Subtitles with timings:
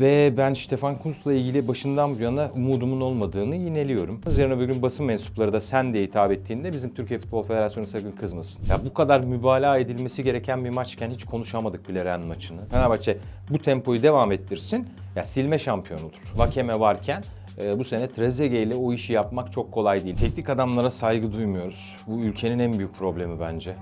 [0.00, 4.20] Ve ben Stefan Kuntz'la ilgili başından bu yana umudumun olmadığını yineliyorum.
[4.38, 8.12] Yarın öbür gün basın mensupları da sen diye hitap ettiğinde bizim Türkiye Futbol Federasyonu sakın
[8.12, 8.64] kızmasın.
[8.68, 12.60] Ya bu kadar mübalağa edilmesi gereken bir maçken hiç konuşamadık bile Ren maçını.
[12.70, 13.18] Fenerbahçe
[13.50, 14.88] bu tempoyu devam ettirsin.
[15.16, 16.18] Ya silme şampiyon olur.
[16.36, 17.22] Vakeme varken
[17.62, 20.16] e, bu sene Trezeguet ile o işi yapmak çok kolay değil.
[20.16, 21.96] Teknik adamlara saygı duymuyoruz.
[22.06, 23.74] Bu ülkenin en büyük problemi bence.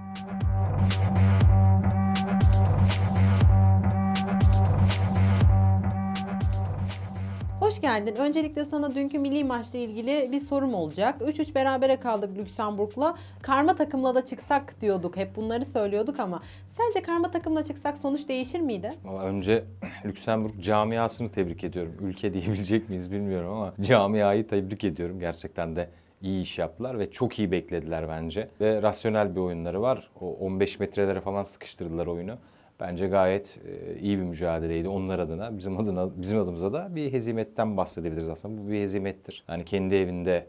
[7.89, 8.17] Geldin.
[8.17, 11.21] Öncelikle sana dünkü milli maçla ilgili bir sorum olacak.
[11.21, 13.17] 3-3 berabere kaldık Lüksemburg'la.
[13.43, 15.17] Karma takımla da çıksak diyorduk.
[15.17, 16.43] Hep bunları söylüyorduk ama
[16.77, 18.93] sence karma takımla çıksak sonuç değişir miydi?
[19.09, 19.65] Ama önce
[20.05, 21.95] Lüksemburg camiasını tebrik ediyorum.
[22.01, 25.21] Ülke diyebilecek miyiz bilmiyorum ama camiayı tebrik ediyorum.
[25.21, 25.89] Gerçekten de
[26.23, 28.49] iyi iş yaptılar ve çok iyi beklediler bence.
[28.61, 30.11] Ve rasyonel bir oyunları var.
[30.21, 32.39] O 15 metrelere falan sıkıştırdılar oyunu.
[32.81, 35.59] Bence gayet e, iyi bir mücadeleydi onlar adına.
[35.59, 38.63] Bizim adına bizim adımıza da bir hezimetten bahsedebiliriz aslında.
[38.63, 39.45] Bu bir hezimettir.
[39.49, 40.47] Yani kendi evinde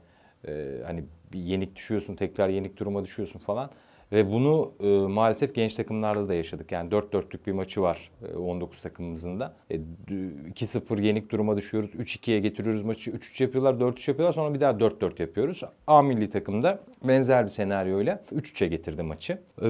[0.48, 3.70] e, hani bir yenik düşüyorsun, tekrar yenik duruma düşüyorsun falan.
[4.12, 6.72] Ve bunu e, maalesef genç takımlarda da yaşadık.
[6.72, 9.54] Yani 4-4'lük bir maçı var e, 19 takımımızın da.
[9.70, 11.90] E, d- 2-0 yenik duruma düşüyoruz.
[11.96, 13.12] 3-2'ye getiriyoruz maçı.
[13.12, 14.34] 3-3 yapıyorlar, 4-3 yapıyorlar.
[14.34, 15.62] Sonra bir daha 4-4 yapıyoruz.
[15.88, 19.34] A milli takımda benzer bir senaryoyla 3-3'e getirdi maçı.
[19.34, 19.66] E,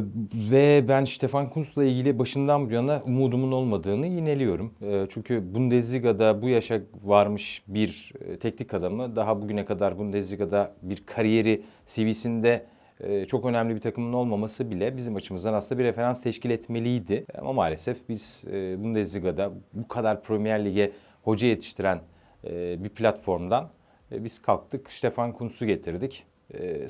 [0.51, 4.73] ve ben Stefan Kuntz'la ilgili başından bu yana umudumun olmadığını yineliyorum.
[4.81, 11.03] E, çünkü Bundesliga'da bu yaşa varmış bir e, teknik adamı daha bugüne kadar Bundesliga'da bir
[11.05, 12.65] kariyeri CV'sinde
[13.03, 17.25] e, çok önemli bir takımın olmaması bile bizim açımızdan aslında bir referans teşkil etmeliydi.
[17.37, 20.91] Ama maalesef biz e, Bundesliga'da bu kadar Premier Lig'e
[21.23, 22.01] hoca yetiştiren
[22.43, 23.69] e, bir platformdan
[24.11, 26.25] e, biz kalktık Stefan Kuntz'u getirdik.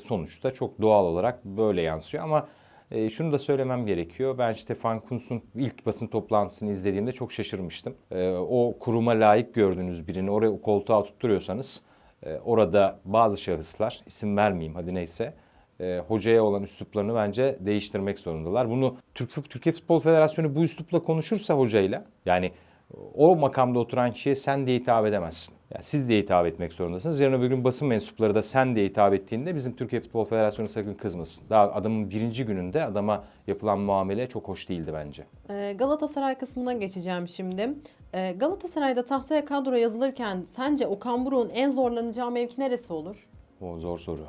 [0.02, 2.48] Sonuçta çok doğal olarak böyle yansıyor ama
[3.10, 4.38] şunu da söylemem gerekiyor.
[4.38, 7.94] Ben Stefan Kuntz'un ilk basın toplantısını izlediğimde çok şaşırmıştım.
[8.48, 11.82] O kuruma layık gördüğünüz birini oraya koltuğa tutturuyorsanız
[12.44, 15.34] orada bazı şahıslar, isim vermeyeyim hadi neyse,
[15.80, 18.70] e, hocaya olan üsluplarını bence değiştirmek zorundalar.
[18.70, 22.52] Bunu Türk Türkiye Futbol Federasyonu bu üslupla konuşursa hocayla yani
[23.14, 25.54] o makamda oturan kişiye sen diye hitap edemezsin.
[25.74, 27.20] Yani siz diye hitap etmek zorundasınız.
[27.20, 30.94] Yarın öbür gün basın mensupları da sen diye hitap ettiğinde bizim Türkiye Futbol Federasyonu sakın
[30.94, 31.44] kızmasın.
[31.50, 35.24] Daha adamın birinci gününde adama yapılan muamele çok hoş değildi bence.
[35.50, 37.70] Ee, Galatasaray kısmına geçeceğim şimdi.
[38.14, 43.28] Ee, Galatasaray'da tahtaya kadro yazılırken sence Okan Buruk'un en zorlanacağı mevki neresi olur?
[43.60, 44.20] O zor soru.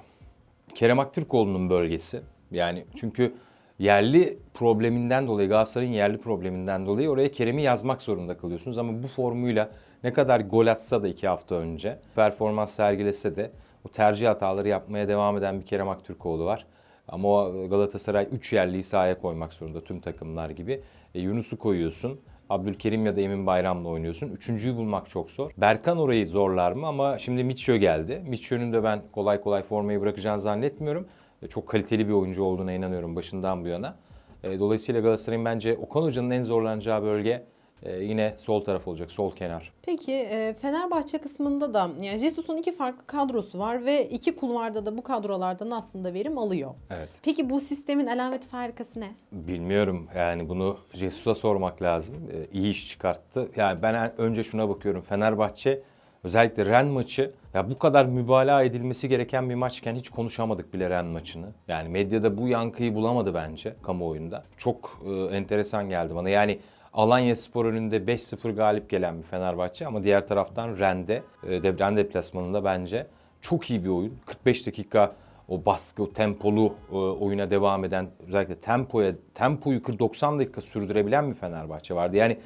[0.75, 2.21] Kerem Aktürkoğlu'nun bölgesi.
[2.51, 3.33] Yani çünkü
[3.79, 8.77] yerli probleminden dolayı, Galatasaray'ın yerli probleminden dolayı oraya Kerem'i yazmak zorunda kalıyorsunuz.
[8.77, 9.69] Ama bu formuyla
[10.03, 13.51] ne kadar gol atsa da iki hafta önce, performans sergilese de
[13.85, 16.65] o tercih hataları yapmaya devam eden bir Kerem Aktürkoğlu var.
[17.07, 20.81] Ama Galatasaray 3 yerliyi sahaya koymak zorunda tüm takımlar gibi.
[21.15, 22.19] E, Yunus'u koyuyorsun.
[22.51, 24.29] Abdülkerim ya da Emin Bayram'la oynuyorsun.
[24.29, 25.51] Üçüncüyü bulmak çok zor.
[25.57, 26.87] Berkan orayı zorlar mı?
[26.87, 28.23] Ama şimdi Mitchell geldi.
[28.27, 31.07] Mitchell'ün de ben kolay kolay formayı bırakacağını zannetmiyorum.
[31.41, 33.95] E, Çok kaliteli bir oyuncu olduğuna inanıyorum başından bu yana.
[34.43, 37.43] E, Dolayısıyla Galatasaray'ın bence Okan Hoca'nın en zorlanacağı bölge
[37.83, 39.71] e, yine sol taraf olacak, sol kenar.
[39.81, 44.97] Peki e, Fenerbahçe kısmında da yani Jesus'un iki farklı kadrosu var ve iki kulvarda da
[44.97, 46.71] bu kadrolardan aslında verim alıyor.
[46.89, 47.09] Evet.
[47.23, 49.11] Peki bu sistemin alamet farikası ne?
[49.31, 52.15] Bilmiyorum yani bunu Jesus'a sormak lazım.
[52.33, 53.49] Ee, iyi iş çıkarttı.
[53.55, 55.01] Yani ben en- önce şuna bakıyorum.
[55.01, 55.81] Fenerbahçe
[56.23, 61.05] özellikle Ren maçı ya bu kadar mübalağa edilmesi gereken bir maçken hiç konuşamadık bile Ren
[61.05, 61.45] maçını.
[61.67, 64.43] Yani medyada bu yankıyı bulamadı bence kamuoyunda.
[64.57, 66.29] Çok e, enteresan geldi bana.
[66.29, 66.59] Yani
[66.93, 71.97] Alanya Spor önünde 5-0 galip gelen bir Fenerbahçe ama diğer taraftan Ren'de, e, de, Ren
[71.97, 73.07] deplasmanında bence
[73.41, 74.17] çok iyi bir oyun.
[74.25, 75.15] 45 dakika
[75.47, 81.35] o baskı, o tempolu e, oyuna devam eden, özellikle tempoya, tempoyu 90 dakika sürdürebilen bir
[81.35, 82.17] Fenerbahçe vardı.
[82.17, 82.37] Yani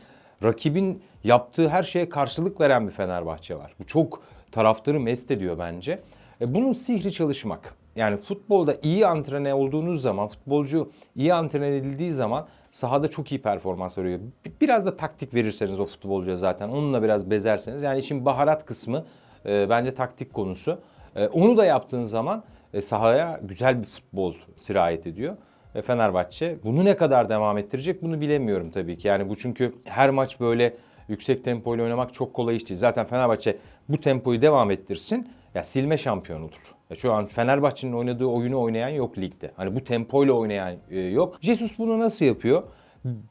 [0.44, 3.76] rakibin yaptığı her şeye karşılık veren bir Fenerbahçe var.
[3.80, 6.00] Bu çok taraftarı mest ediyor bence.
[6.42, 7.76] E, bunun sihri çalışmak.
[7.96, 13.98] Yani futbolda iyi antrene olduğunuz zaman, futbolcu iyi antren edildiği zaman sahada çok iyi performans
[13.98, 14.20] veriyor.
[14.46, 17.84] Bi- Biraz da taktik verirseniz o futbolcuya zaten, onunla biraz bezerseniz.
[17.84, 19.06] Yani işin baharat kısmı
[19.46, 20.80] e, bence taktik konusu.
[21.16, 22.44] E, onu da yaptığın zaman
[22.74, 25.38] e, sahaya güzel bir futbol sirayet ediyor.
[25.76, 29.08] Ve Fenerbahçe bunu ne kadar devam ettirecek bunu bilemiyorum tabii ki.
[29.08, 30.78] Yani bu çünkü her maç böyle
[31.08, 32.80] yüksek tempoyla oynamak çok kolay iş değil.
[32.80, 33.58] Zaten Fenerbahçe
[33.90, 36.76] bu tempoyu devam ettirsin ya silme şampiyon olur.
[36.90, 39.52] Ya şu an Fenerbahçe'nin oynadığı oyunu oynayan yok ligde.
[39.56, 41.38] Hani bu tempoyla oynayan e, yok.
[41.42, 42.64] Jesus bunu nasıl yapıyor?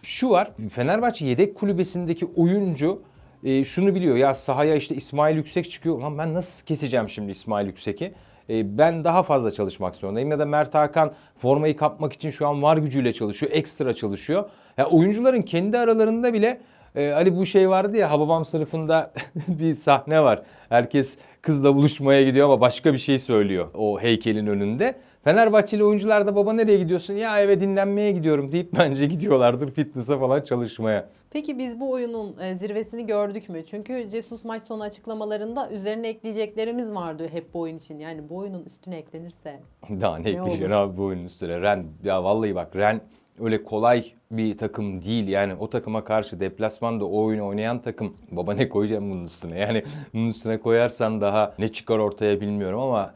[0.02, 0.50] Şu var.
[0.70, 3.02] Fenerbahçe yedek kulübesindeki oyuncu
[3.44, 4.16] e, şunu biliyor.
[4.16, 6.00] Ya sahaya işte İsmail Yüksek çıkıyor.
[6.00, 8.14] Lan ben nasıl keseceğim şimdi İsmail Yüksek'i?
[8.50, 10.30] E, ben daha fazla çalışmak zorundayım.
[10.30, 13.52] Ya da Mert Hakan formayı kapmak için şu an var gücüyle çalışıyor.
[13.54, 14.50] Ekstra çalışıyor.
[14.76, 16.60] Ya oyuncuların kendi aralarında bile
[16.96, 19.12] Ee, hani bu şey vardı ya Hababam sınıfında
[19.48, 20.42] bir sahne var.
[20.68, 24.94] Herkes kızla buluşmaya gidiyor ama başka bir şey söylüyor o heykelin önünde.
[25.24, 27.14] Fenerbahçeli oyuncular da baba nereye gidiyorsun?
[27.14, 31.08] Ya eve dinlenmeye gidiyorum deyip bence gidiyorlardır fitness'a falan çalışmaya.
[31.34, 33.64] Peki biz bu oyunun e, zirvesini gördük mü?
[33.70, 37.98] Çünkü Jesus maç sonu açıklamalarında üzerine ekleyeceklerimiz vardı hep bu oyun için.
[37.98, 39.60] Yani bu oyunun üstüne eklenirse.
[40.00, 41.60] Daha ne Ne ekleyeceksin abi bu oyunun üstüne?
[41.60, 43.00] Ren ya vallahi bak Ren
[43.40, 45.28] öyle kolay bir takım değil.
[45.28, 49.58] Yani o takıma karşı deplasmanda o oyunu oynayan takım baba ne koyacağım bunun üstüne?
[49.58, 49.82] Yani
[50.14, 53.14] bunun üstüne koyarsan daha ne çıkar ortaya bilmiyorum ama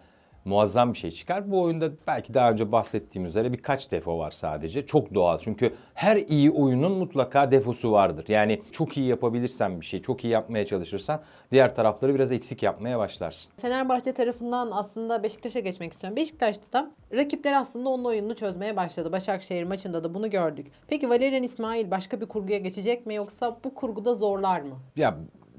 [0.48, 1.50] muazzam bir şey çıkar.
[1.50, 4.86] Bu oyunda belki daha önce bahsettiğim üzere birkaç defo var sadece.
[4.86, 8.24] Çok doğal çünkü her iyi oyunun mutlaka defosu vardır.
[8.28, 11.20] Yani çok iyi yapabilirsen bir şey, çok iyi yapmaya çalışırsan
[11.52, 13.52] diğer tarafları biraz eksik yapmaya başlarsın.
[13.60, 16.16] Fenerbahçe tarafından aslında Beşiktaş'a geçmek istiyorum.
[16.16, 19.12] Beşiktaş'ta da rakipler aslında onun oyununu çözmeye başladı.
[19.12, 20.66] Başakşehir maçında da bunu gördük.
[20.88, 24.74] Peki Valerian İsmail başka bir kurguya geçecek mi yoksa bu kurguda zorlar mı?
[24.96, 25.16] Ya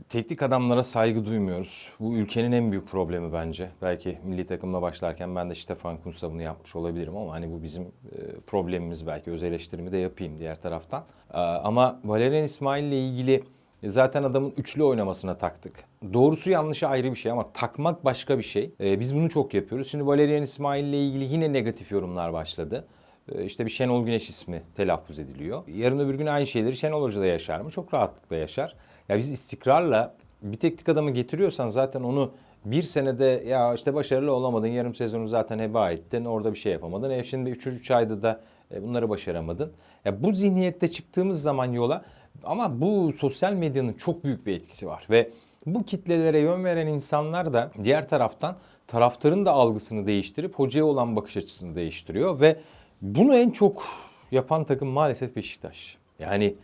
[0.09, 1.89] teknik adamlara saygı duymuyoruz.
[1.99, 3.69] Bu ülkenin en büyük problemi bence.
[3.81, 7.83] Belki milli takımla başlarken ben de Stefan Kuntz'la bunu yapmış olabilirim ama hani bu bizim
[7.83, 7.87] e,
[8.47, 9.31] problemimiz belki.
[9.31, 11.03] Öz eleştirimi de yapayım diğer taraftan.
[11.33, 13.43] Ee, ama Valerian İsmail ile ilgili
[13.83, 15.83] zaten adamın üçlü oynamasına taktık.
[16.13, 18.71] Doğrusu yanlışı ayrı bir şey ama takmak başka bir şey.
[18.81, 19.87] Ee, biz bunu çok yapıyoruz.
[19.91, 22.87] Şimdi Valerian İsmail ile ilgili yine negatif yorumlar başladı.
[23.31, 25.63] Ee, İşte bir Şenol Güneş ismi telaffuz ediliyor.
[25.67, 27.71] Yarın öbür gün aynı şeyleri Şenol Hoca da yaşar mı?
[27.71, 28.75] Çok rahatlıkla yaşar.
[29.09, 32.31] Ya biz istikrarla bir teknik adamı getiriyorsan zaten onu
[32.65, 37.09] bir senede ya işte başarılı olamadın, yarım sezonu zaten heba ettin, orada bir şey yapamadın.
[37.09, 37.91] E şimdi 3.
[37.91, 38.41] ayda da
[38.73, 39.71] e, bunları başaramadın.
[40.05, 42.05] Ya bu zihniyette çıktığımız zaman yola
[42.43, 45.29] ama bu sosyal medyanın çok büyük bir etkisi var ve
[45.65, 48.55] bu kitlelere yön veren insanlar da diğer taraftan
[48.87, 52.59] taraftarın da algısını değiştirip hocaya olan bakış açısını değiştiriyor ve
[53.01, 53.83] bunu en çok
[54.31, 55.97] yapan takım maalesef Beşiktaş.
[56.19, 56.55] Yani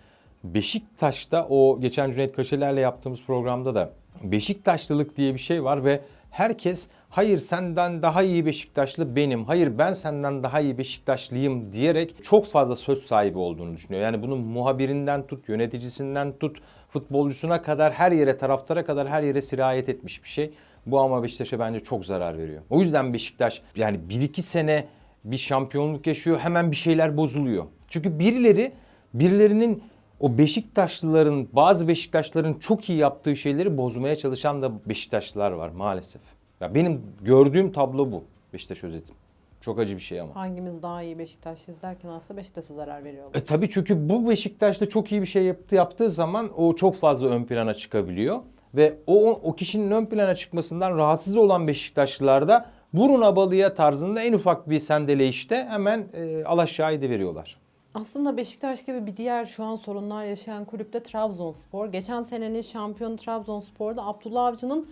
[0.53, 3.93] Beşiktaş'ta o geçen Cüneyt Kaşeler'le yaptığımız programda da
[4.23, 9.93] Beşiktaşlılık diye bir şey var ve herkes hayır senden daha iyi Beşiktaşlı benim, hayır ben
[9.93, 14.03] senden daha iyi Beşiktaşlıyım diyerek çok fazla söz sahibi olduğunu düşünüyor.
[14.03, 16.57] Yani bunun muhabirinden tut, yöneticisinden tut,
[16.89, 20.51] futbolcusuna kadar her yere, taraftara kadar her yere sirayet etmiş bir şey.
[20.85, 22.61] Bu ama Beşiktaş'a bence çok zarar veriyor.
[22.69, 24.85] O yüzden Beşiktaş yani 1-2 sene
[25.23, 27.65] bir şampiyonluk yaşıyor hemen bir şeyler bozuluyor.
[27.89, 28.73] Çünkü birileri
[29.13, 29.83] birilerinin
[30.25, 36.21] o Beşiktaşlıların bazı Beşiktaşlıların çok iyi yaptığı şeyleri bozmaya çalışan da Beşiktaşlılar var maalesef.
[36.61, 38.23] Ya benim gördüğüm tablo bu
[38.53, 39.15] Beşiktaş özetim.
[39.61, 40.35] Çok acı bir şey ama.
[40.35, 43.39] Hangimiz daha iyi Beşiktaşlıyız derken aslında Beşiktaş'a zarar veriyorlar.
[43.39, 47.27] E tabii çünkü bu Beşiktaş'ta çok iyi bir şey yaptı, yaptığı zaman o çok fazla
[47.27, 48.39] ön plana çıkabiliyor.
[48.75, 54.33] Ve o, o kişinin ön plana çıkmasından rahatsız olan Beşiktaşlılar da burun abalıya tarzında en
[54.33, 57.64] ufak bir sendeleyişte hemen e, alaşağı ediveriyorlar.
[57.95, 61.87] Aslında Beşiktaş gibi bir diğer şu an sorunlar yaşayan kulüpte Trabzonspor.
[61.87, 64.87] Geçen senenin şampiyonu Trabzonspor'da Abdullah Avcı'nın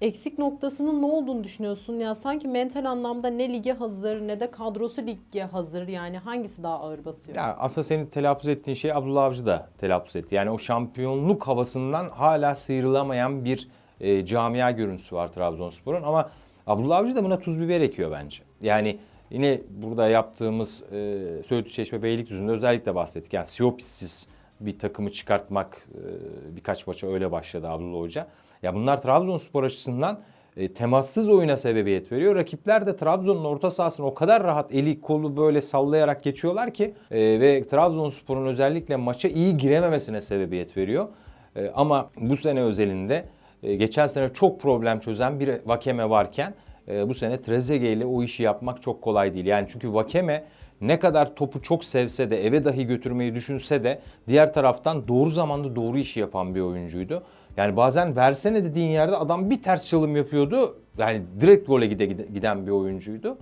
[0.00, 1.92] eksik noktasının ne olduğunu düşünüyorsun?
[1.98, 5.88] Ya sanki mental anlamda ne lige hazır ne de kadrosu lige hazır.
[5.88, 7.36] Yani hangisi daha ağır basıyor?
[7.36, 10.34] Ya aslında senin telaffuz ettiğin şey Abdullah Avcı da telaffuz etti.
[10.34, 13.68] Yani o şampiyonluk havasından hala sıyrılamayan bir
[14.00, 16.30] e, camia görüntüsü var Trabzonspor'un ama
[16.66, 18.42] Abdullah Avcı da buna tuz biber ekiyor bence.
[18.62, 18.98] Yani
[19.30, 23.32] yine burada yaptığımız e, Söğütlü Çeşme Beylikdüzü'nde özellikle bahsettik.
[23.32, 24.26] Yani Siopisiz
[24.60, 28.26] bir takımı çıkartmak e, birkaç maça öyle başladı Abdullah Hoca.
[28.62, 30.20] Ya bunlar Trabzonspor açısından
[30.56, 32.34] e, temassız oyuna sebebiyet veriyor.
[32.34, 37.18] Rakipler de Trabzon'un orta sahasını o kadar rahat eli kolu böyle sallayarak geçiyorlar ki e,
[37.18, 41.08] ve Trabzonspor'un özellikle maça iyi girememesine sebebiyet veriyor.
[41.56, 43.24] E, ama bu sene özelinde
[43.62, 46.54] e, geçen sene çok problem çözen bir Vakeme varken
[46.88, 49.46] e, bu sene Trezeguet ile o işi yapmak çok kolay değil.
[49.46, 50.44] Yani çünkü Vakeme
[50.80, 55.76] ne kadar topu çok sevse de eve dahi götürmeyi düşünse de diğer taraftan doğru zamanda
[55.76, 57.22] doğru işi yapan bir oyuncuydu.
[57.56, 60.78] Yani bazen versene dediğin yerde adam bir ters çalım yapıyordu.
[60.98, 63.38] Yani direkt gole gide, gide- giden bir oyuncuydu.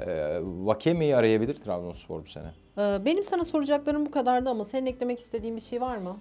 [0.00, 2.46] Ee, Vakeme'yi arayabilir Trabzonspor bu sene.
[2.78, 6.16] Ee, Benim sana soracaklarım bu kadardı ama senin eklemek istediğin bir şey var mı?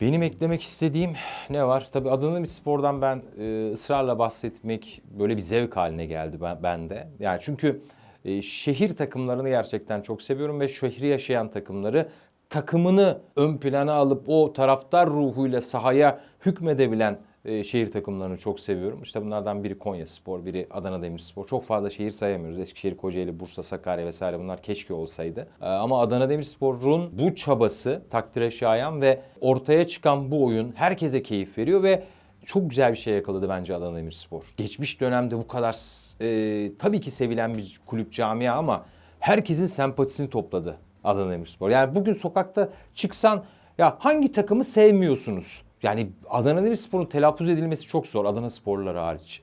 [0.00, 1.10] Benim eklemek istediğim
[1.50, 1.88] ne var?
[1.92, 7.08] Tabii Adana Spor'dan ben e, ısrarla bahsetmek böyle bir zevk haline geldi ben, bende.
[7.18, 7.82] Yani çünkü
[8.24, 12.08] e, şehir takımlarını gerçekten çok seviyorum ve şehri yaşayan takımları
[12.48, 19.02] takımını ön plana alıp o taraftar ruhuyla sahaya hükmedebilen e, şehir takımlarını çok seviyorum.
[19.02, 21.46] İşte bunlardan biri Konya Spor, biri Adana Demirspor.
[21.46, 22.58] Çok fazla şehir sayamıyoruz.
[22.58, 25.48] Eskişehir, Kocaeli, Bursa, Sakarya vesaire bunlar keşke olsaydı.
[25.62, 31.58] E, ama Adana Demirspor'un bu çabası takdire şayan ve ortaya çıkan bu oyun herkese keyif
[31.58, 32.02] veriyor ve
[32.44, 34.54] çok güzel bir şey yakaladı bence Adana Demirspor.
[34.56, 35.76] Geçmiş dönemde bu kadar
[36.20, 38.84] e, tabii ki sevilen bir kulüp camia ama
[39.20, 41.70] herkesin sempatisini topladı Adana Demirspor.
[41.70, 43.44] Yani bugün sokakta çıksan
[43.78, 45.62] Ya hangi takımı sevmiyorsunuz?
[45.82, 48.24] Yani Adana Demirspor'un telaffuz edilmesi çok zor.
[48.24, 49.42] Adana sporluları hariç.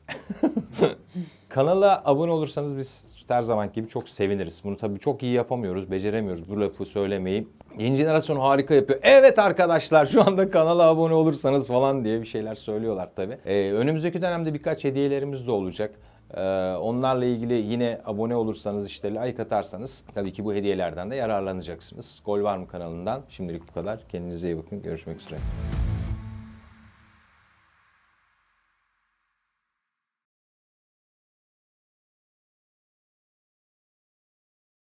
[1.49, 4.61] Kanala abone olursanız biz her zaman gibi çok seviniriz.
[4.63, 6.49] Bunu tabii çok iyi yapamıyoruz, beceremiyoruz.
[6.49, 7.47] Bu lafı söylemeyi.
[7.77, 8.99] Yeni jenerasyon harika yapıyor.
[9.03, 13.37] Evet arkadaşlar şu anda kanala abone olursanız falan diye bir şeyler söylüyorlar tabii.
[13.45, 15.95] Ee, önümüzdeki dönemde birkaç hediyelerimiz de olacak.
[16.33, 16.41] Ee,
[16.75, 22.21] onlarla ilgili yine abone olursanız işte like atarsanız tabii ki bu hediyelerden de yararlanacaksınız.
[22.25, 23.21] Gol var mı kanalından?
[23.29, 23.99] Şimdilik bu kadar.
[24.09, 24.81] Kendinize iyi bakın.
[24.81, 25.37] Görüşmek üzere.